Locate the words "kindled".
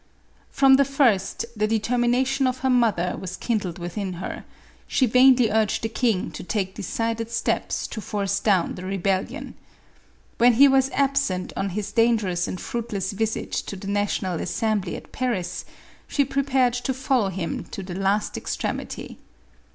3.37-3.77